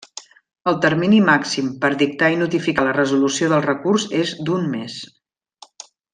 [0.69, 4.97] El termini màxim per dictar i notificar la resolució del recurs és d'un mes.